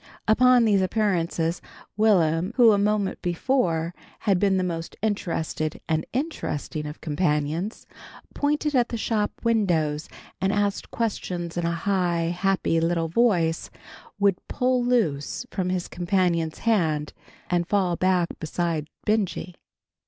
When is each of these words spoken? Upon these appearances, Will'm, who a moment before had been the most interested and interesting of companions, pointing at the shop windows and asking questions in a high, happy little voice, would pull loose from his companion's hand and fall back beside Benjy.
Upon 0.27 0.65
these 0.65 0.81
appearances, 0.81 1.61
Will'm, 1.95 2.53
who 2.55 2.71
a 2.71 2.79
moment 2.79 3.21
before 3.21 3.93
had 4.21 4.39
been 4.39 4.57
the 4.57 4.63
most 4.63 4.95
interested 5.03 5.79
and 5.87 6.07
interesting 6.11 6.87
of 6.87 7.01
companions, 7.01 7.85
pointing 8.33 8.73
at 8.75 8.89
the 8.89 8.97
shop 8.97 9.29
windows 9.43 10.09
and 10.41 10.51
asking 10.51 10.87
questions 10.89 11.55
in 11.55 11.67
a 11.67 11.75
high, 11.85 12.35
happy 12.35 12.79
little 12.79 13.09
voice, 13.09 13.69
would 14.17 14.37
pull 14.47 14.83
loose 14.83 15.45
from 15.51 15.69
his 15.69 15.87
companion's 15.87 16.57
hand 16.57 17.13
and 17.47 17.67
fall 17.67 17.95
back 17.95 18.29
beside 18.39 18.87
Benjy. 19.05 19.53